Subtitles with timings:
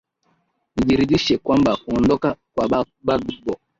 [0.75, 3.53] nijiridhishe kwamba kuondoka kwa bagbo